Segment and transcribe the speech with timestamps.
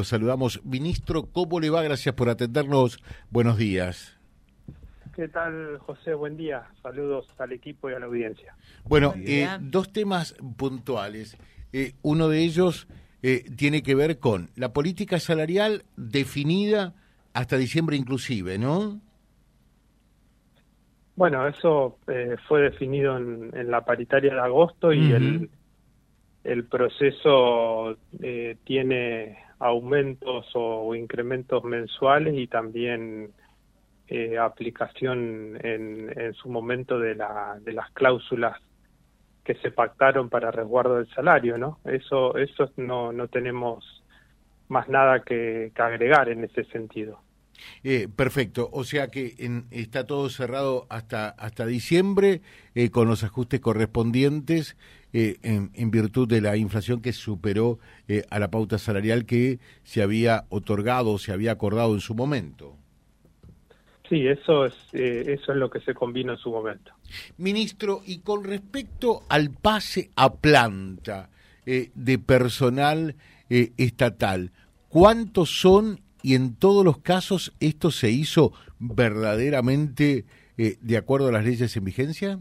[0.00, 0.64] Los saludamos.
[0.64, 1.82] Ministro, ¿cómo le va?
[1.82, 3.02] Gracias por atendernos.
[3.30, 4.16] Buenos días.
[5.16, 6.14] ¿Qué tal, José?
[6.14, 6.68] Buen día.
[6.80, 8.54] Saludos al equipo y a la audiencia.
[8.84, 11.36] Bueno, eh, dos temas puntuales.
[11.72, 12.86] Eh, uno de ellos
[13.24, 16.94] eh, tiene que ver con la política salarial definida
[17.32, 19.00] hasta diciembre inclusive, ¿no?
[21.16, 21.98] Bueno, eso
[22.46, 25.50] fue definido en, la paritaria de agosto y el,
[26.44, 27.96] el proceso
[28.62, 33.32] tiene aumentos o, incrementos mensuales y también
[34.06, 38.60] eh, aplicación en, en, su momento de, la, de las cláusulas
[39.44, 41.78] que se pactaron para resguardo del salario, ¿no?
[41.84, 44.04] Eso, eso no, no tenemos
[44.68, 47.22] más nada que, agregar en ese sentido.
[47.82, 52.40] Eh, perfecto, o sea que en, está todo cerrado hasta hasta diciembre
[52.74, 54.76] eh, con los ajustes correspondientes
[55.14, 60.02] eh, en, virtud de la inflación que superó eh, a la pauta salarial que se
[60.02, 62.76] había otorgado, se había acordado en su momento.
[64.06, 66.92] Sí, eso es, eh, eso es lo que se combina en su momento.
[67.38, 71.30] Ministro, y con respecto al pase a planta
[71.64, 73.16] de personal
[73.50, 74.52] estatal,
[74.88, 80.24] ¿cuántos son y en todos los casos esto se hizo verdaderamente
[80.56, 82.40] de acuerdo a las leyes en vigencia?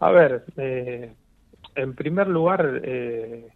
[0.00, 1.12] A ver, eh,
[1.74, 3.48] en primer lugar, eh,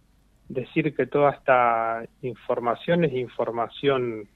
[0.49, 4.27] decir que toda esta información es información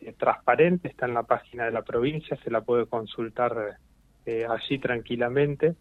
[0.00, 3.78] eh, transparente, está en la página de la provincia, se la puede consultar
[4.48, 5.74] allí tranquilamente.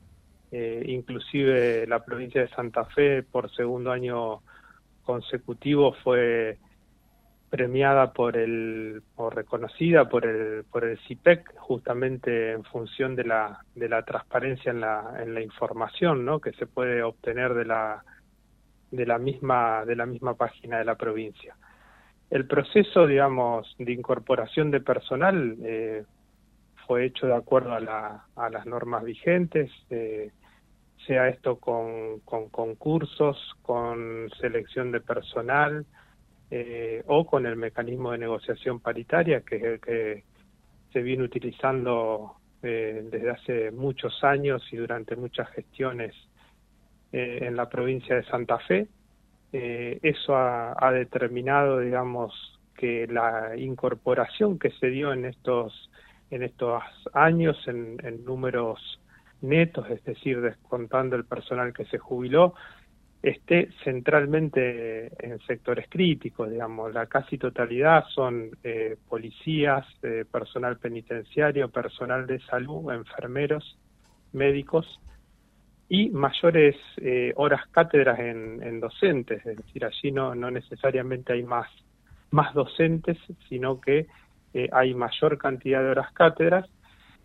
[0.52, 4.42] inclusive la provincia de Santa Fe por segundo año
[5.04, 6.58] consecutivo fue
[7.50, 13.60] premiada por el o reconocida por el por el CIPEC justamente en función de la
[13.76, 16.40] de la transparencia en la en la información ¿no?
[16.40, 18.04] que se puede obtener de la
[18.92, 21.56] de la misma de la misma página de la provincia
[22.30, 26.04] el proceso digamos de incorporación de personal eh,
[26.86, 30.32] fue hecho de acuerdo a, la, a las normas vigentes eh,
[31.08, 35.86] sea esto con, con concursos con selección de personal
[36.52, 40.24] eh, o con el mecanismo de negociación paritaria que, que
[40.92, 46.16] se viene utilizando eh, desde hace muchos años y durante muchas gestiones
[47.12, 48.88] eh, en la provincia de Santa Fe.
[49.52, 55.90] eso ha, determinado, digamos, que la incorporación que se dio en estos
[56.32, 56.84] en estos
[57.14, 59.00] años en números
[59.42, 62.54] netos, es decir, descontando el personal que se jubiló,
[63.22, 71.70] esté centralmente en sectores críticos, digamos, la casi totalidad son eh, policías, eh, personal penitenciario,
[71.70, 73.78] personal de salud, enfermeros,
[74.32, 75.00] médicos
[75.90, 81.68] y mayores eh, horas cátedras en, docentes, es decir, allí no, no necesariamente hay más,
[82.32, 83.18] más docentes,
[83.50, 84.08] sino que
[84.72, 86.68] hay mayor cantidad de horas cátedras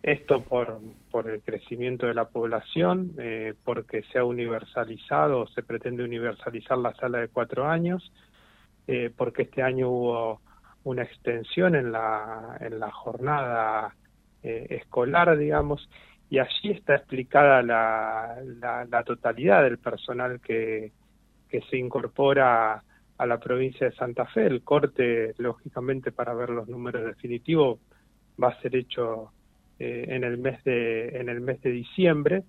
[0.05, 0.81] esto por,
[1.27, 7.19] el crecimiento de la población, eh, porque se ha universalizado, se pretende universalizar la sala
[7.19, 8.13] de cuatro años,
[8.85, 10.41] eh, porque este año hubo
[10.83, 13.95] una extensión en la, en la jornada
[14.43, 15.89] eh, escolar, digamos,
[16.29, 18.37] y allí está explicada la,
[18.87, 20.91] la, totalidad del personal que
[21.49, 22.83] se incorpora
[23.17, 24.45] a la provincia de Santa Fe.
[24.45, 27.79] El corte, lógicamente, para ver los números definitivos,
[28.41, 29.31] va a ser hecho
[29.77, 32.43] eh, en el mes de en el mes de diciembre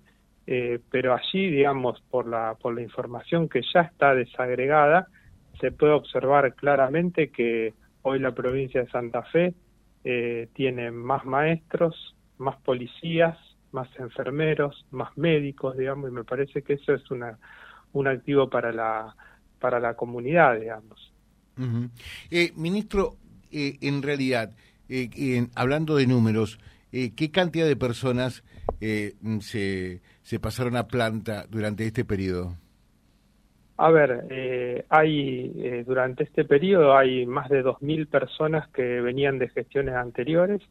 [0.45, 5.09] eh, pero allí digamos por la por la información que ya está desagregada
[5.59, 7.73] se puede observar claramente que
[8.03, 9.53] hoy la provincia de Santa Fe
[10.05, 13.37] eh, tiene más maestros más policías
[13.73, 17.37] más enfermeros más médicos digamos y me parece que eso es una
[17.91, 19.13] un activo para la
[19.59, 21.11] para la comunidad digamos.
[22.55, 23.17] Ministro
[23.51, 24.51] en realidad
[25.55, 26.57] hablando de números
[26.91, 28.43] eh, ¿qué cantidad de personas
[28.79, 32.55] eh, se, se pasaron a planta durante este periodo?
[33.77, 39.49] A ver, eh, hay durante este periodo hay más de 2.000 personas que venían de
[39.49, 40.61] gestiones anteriores,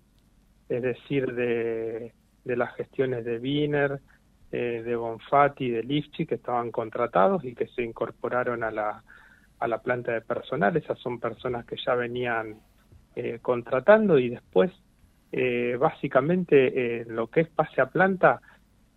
[0.69, 2.12] es decir, de,
[2.44, 4.00] de las gestiones de Wiener,
[4.50, 9.05] de Bonfatti, de Lifchi, que estaban contratados y que se incorporaron a la,
[9.61, 10.76] a la planta de personal.
[10.76, 12.56] Esas son personas que ya venían
[13.43, 14.73] contratando y después
[15.38, 18.41] eh, básicamente en lo que es pase a planta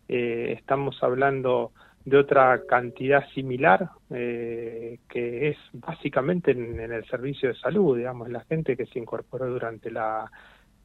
[0.08, 1.74] eh, estamos hablando
[2.06, 8.40] de otra cantidad similar eh, que es básicamente en, el servicio de salud, digamos, la
[8.46, 10.32] gente que se incorporó durante la,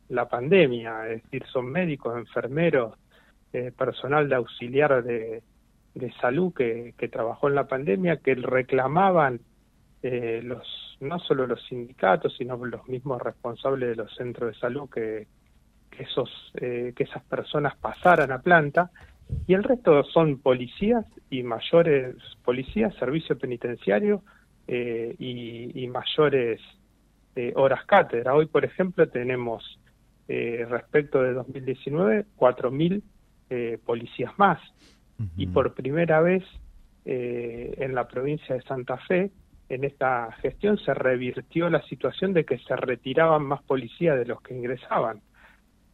[0.09, 2.99] la pandemia, es decir, son médicos, enfermeros,
[3.79, 5.41] personal de auxiliar de,
[5.95, 9.39] de salud que, que, trabajó en la pandemia, que reclamaban
[10.03, 10.67] eh, los
[11.01, 15.29] no solo los sindicatos, sino los mismos responsables de los centros de salud que,
[15.96, 18.91] que esos eh, que esas personas pasaran a planta
[19.46, 24.23] y el resto son policías y mayores policías, servicio penitenciario
[24.67, 26.61] eh, y, mayores
[27.56, 28.35] horas cátedra.
[28.35, 29.81] Hoy, por ejemplo, tenemos
[30.29, 34.61] respecto de 2019 4.000 policías más
[35.37, 36.44] y por primera vez
[37.05, 39.31] en la provincia de Santa Fe
[39.69, 44.41] en esta gestión se revirtió la situación de que se retiraban más policías de los
[44.43, 45.20] que ingresaban.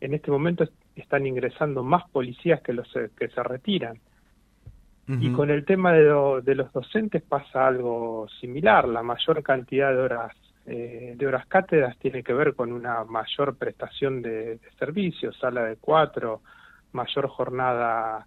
[0.00, 0.64] En este momento
[0.96, 3.98] están ingresando más policías que los que se retiran.
[5.08, 8.86] Y con el tema de, los docentes pasa algo similar.
[8.86, 10.36] La mayor cantidad de horas
[10.66, 15.64] eh, de horas cátedras tiene que ver con una mayor prestación de, de servicios, sala
[15.64, 16.42] de cuatro,
[16.92, 18.24] mayor jornada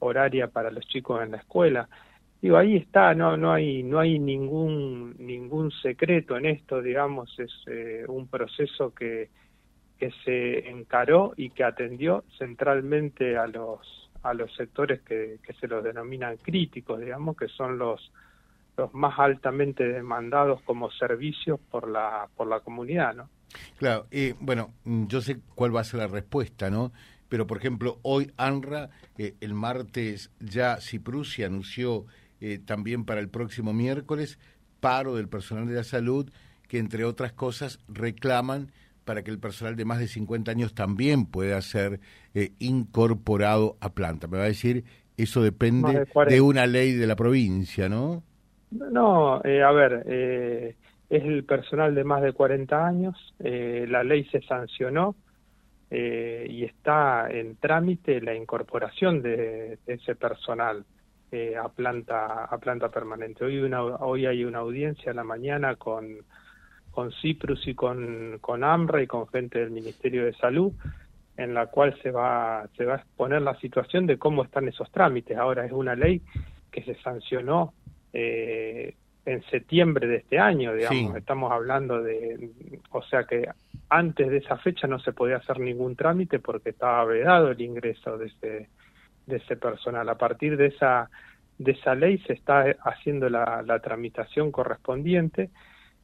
[0.00, 1.88] horaria para los chicos en la escuela
[2.44, 7.50] digo ahí está no no hay no hay ningún ningún secreto en esto digamos es
[7.66, 9.30] eh, un proceso que
[9.98, 13.80] que se encaró y que atendió centralmente a los
[14.22, 18.12] a los sectores que, que se los denominan críticos digamos que son los
[18.76, 23.28] los más altamente demandados como servicios por la por la comunidad no
[23.76, 26.92] claro eh, bueno yo sé cuál va a ser la respuesta no
[27.28, 32.06] pero por ejemplo hoy ANRA eh, el martes ya Ciprusi anunció
[32.46, 34.38] eh, también para el próximo miércoles,
[34.80, 36.30] paro del personal de la salud,
[36.68, 38.70] que entre otras cosas reclaman
[39.04, 42.00] para que el personal de más de 50 años también pueda ser
[42.34, 44.26] eh, incorporado a planta.
[44.26, 44.84] Me va a decir,
[45.16, 48.22] eso depende de, una ley de la provincia, ¿no?
[48.70, 50.04] No, eh, a ver,
[51.08, 55.14] es el personal de más de 40 años, la ley se sancionó
[55.90, 60.84] y está en trámite la incorporación de ese personal.
[61.34, 63.44] Eh, a planta a planta permanente.
[63.44, 66.18] Hoy una hoy hay una audiencia en la mañana con
[66.94, 70.72] con Ciprus y con con AMRA y con gente del Ministerio de Salud
[71.36, 74.90] en la cual se va se va a exponer la situación de cómo están esos
[74.90, 75.36] trámites.
[75.36, 76.22] Ahora es una ley
[76.70, 77.74] que se sancionó
[78.12, 78.94] eh,
[79.26, 82.50] en septiembre de este año, digamos, estamos hablando de,
[82.90, 83.48] o sea que
[83.88, 88.18] antes de esa fecha no se podía hacer ningún trámite porque estaba vedado el ingreso
[88.18, 88.68] de ese
[89.26, 90.08] de ese personal.
[90.08, 91.10] A partir de esa,
[91.58, 95.50] de esa ley se está haciendo la, la tramitación correspondiente.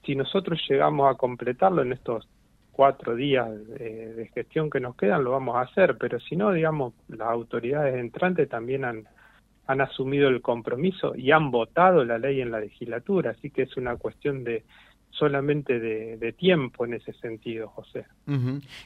[0.04, 2.28] Si nosotros llegamos a completarlo en estos
[2.72, 6.94] cuatro días de, gestión que nos quedan, lo vamos a hacer, pero si no, digamos,
[7.08, 9.04] las autoridades entrantes también han,
[9.66, 13.76] han asumido el compromiso y han votado la ley en la legislatura, así que es
[13.76, 14.64] una cuestión de
[15.10, 18.06] solamente de, tiempo en ese sentido, José.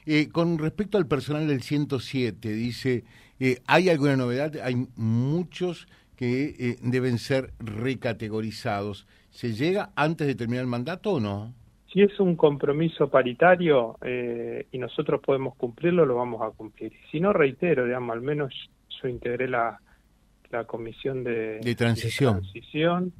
[0.06, 3.04] Eh, con respecto al personal del 107, dice,
[3.38, 4.56] eh, ¿hay alguna novedad?
[4.62, 5.86] Hay muchos
[6.16, 9.06] que eh, deben ser recategorizados.
[9.34, 11.52] ¿Se llega antes de terminar el mandato o no?
[11.92, 13.98] Si es un compromiso paritario
[14.72, 16.92] y nosotros podemos cumplirlo, lo vamos a cumplir.
[17.10, 18.52] Si no, reitero, digamos, al menos
[19.00, 19.80] yo integré la,
[20.50, 22.36] la comisión de, de transición.
[22.36, 23.12] De transición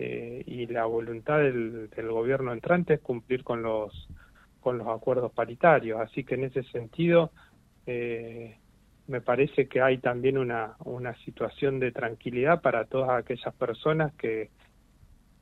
[0.00, 4.08] eh, y la voluntad del, gobierno entrante es cumplir con los
[4.60, 7.32] con los acuerdos paritarios así que en ese sentido
[7.86, 8.58] eh,
[9.08, 14.50] me parece que hay también una, una situación de tranquilidad para todas aquellas personas que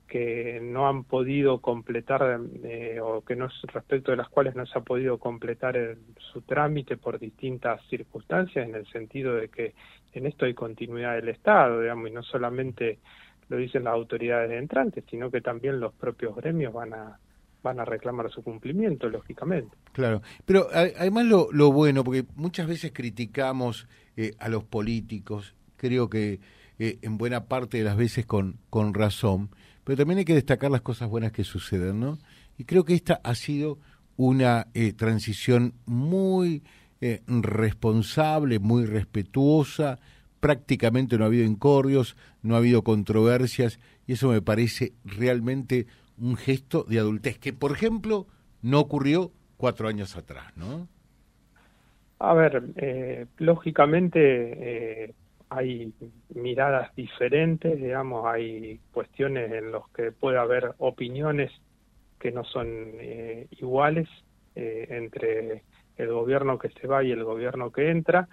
[0.06, 4.78] que no han podido completar eh, o que no respecto de las cuales no se
[4.78, 5.96] ha podido completar
[6.32, 9.74] su trámite por distintas circunstancias en el sentido de que
[10.12, 12.98] en esto hay continuidad del Estado digamos y no solamente
[13.48, 17.18] lo dicen las autoridades entrantes, sino que también los propios gremios van a
[17.62, 19.76] van a reclamar su cumplimiento, lógicamente.
[19.92, 26.08] Claro, pero además lo, lo bueno, porque muchas veces criticamos eh, a los políticos, creo
[26.08, 26.38] que
[26.78, 29.50] eh, en buena parte de las veces con, con razón,
[29.84, 32.18] pero también hay que destacar las cosas buenas que suceden, ¿no?
[32.58, 33.78] Y creo que esta ha sido
[34.16, 36.62] una eh, transición muy
[37.28, 39.98] responsable, muy respetuosa,
[40.40, 45.86] prácticamente no ha habido incordios, no ha habido controversias, y eso me parece realmente
[46.18, 48.26] un gesto de adultez, que por ejemplo
[48.62, 50.88] no ocurrió cuatro años atrás, ¿no?
[52.18, 54.20] A ver, eh, lógicamente
[55.04, 55.14] eh,
[55.48, 55.92] hay
[56.34, 61.52] miradas diferentes, digamos, hay cuestiones en las que puede haber opiniones
[62.18, 64.08] que no son eh, iguales
[64.54, 65.62] entre
[65.96, 68.28] el gobierno que se va y el gobierno que entra,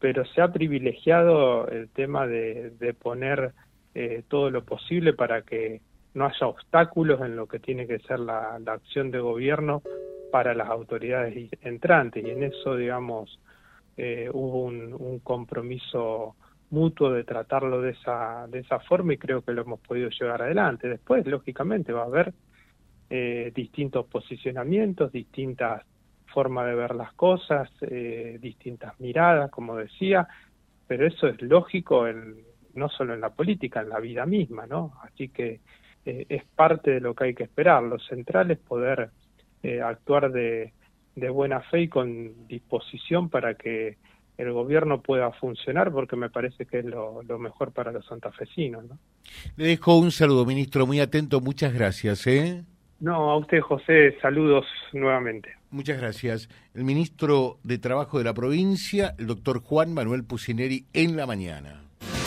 [0.00, 3.52] pero se ha privilegiado el tema de, poner
[3.94, 5.80] eh, todo lo posible para que
[6.14, 9.82] no haya obstáculos en lo que tiene que ser la, acción de gobierno
[10.30, 12.24] para las autoridades entrantes.
[12.24, 13.38] Y en eso digamos
[13.98, 16.36] eh, hubo un, compromiso
[16.70, 20.42] mutuo de tratarlo de esa, de esa forma y creo que lo hemos podido llevar
[20.42, 20.88] adelante.
[20.88, 22.32] Después, lógicamente, va a haber
[23.10, 25.84] eh, distintos posicionamientos, distintas
[26.26, 30.28] formas de ver las cosas, eh, distintas miradas, como decía,
[30.86, 32.36] pero eso es lógico en,
[32.74, 34.92] no solo en la política, en la vida misma, ¿no?
[35.02, 35.60] Así que
[36.04, 37.82] eh, es parte de lo que hay que esperar.
[37.82, 39.10] Lo central es poder
[39.82, 40.72] actuar de,
[41.14, 43.96] de buena fe y con disposición para que
[44.38, 48.84] el gobierno pueda funcionar porque me parece que es lo, mejor para los santafesinos.
[48.84, 48.98] ¿no?
[49.56, 52.26] Le dejo un saludo, ministro, muy atento, muchas gracias.
[52.28, 52.62] ¿eh?
[53.00, 55.50] No, a usted, José, saludos nuevamente.
[55.70, 56.48] Muchas gracias.
[56.74, 61.87] El ministro de Trabajo de la provincia, el doctor Juan Manuel Pusineri, en la mañana.